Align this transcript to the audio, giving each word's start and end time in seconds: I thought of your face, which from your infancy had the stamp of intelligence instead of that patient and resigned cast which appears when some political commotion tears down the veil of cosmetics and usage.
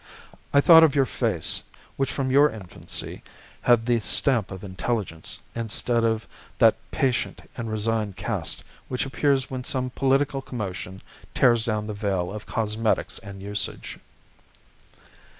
I 0.51 0.61
thought 0.61 0.81
of 0.81 0.95
your 0.95 1.05
face, 1.05 1.61
which 1.95 2.11
from 2.11 2.31
your 2.31 2.49
infancy 2.49 3.21
had 3.61 3.85
the 3.85 3.99
stamp 3.99 4.49
of 4.49 4.63
intelligence 4.63 5.37
instead 5.53 6.03
of 6.03 6.25
that 6.57 6.73
patient 6.89 7.43
and 7.55 7.69
resigned 7.71 8.17
cast 8.17 8.63
which 8.87 9.05
appears 9.05 9.51
when 9.51 9.63
some 9.63 9.91
political 9.91 10.41
commotion 10.41 11.03
tears 11.35 11.63
down 11.65 11.85
the 11.85 11.93
veil 11.93 12.31
of 12.33 12.47
cosmetics 12.47 13.19
and 13.19 13.43
usage. 13.43 13.99